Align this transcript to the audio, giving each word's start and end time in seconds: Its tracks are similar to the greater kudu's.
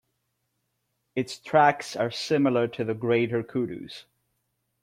Its 1.15 1.37
tracks 1.37 1.95
are 1.95 2.09
similar 2.09 2.67
to 2.67 2.83
the 2.83 2.95
greater 2.95 3.43
kudu's. 3.43 4.05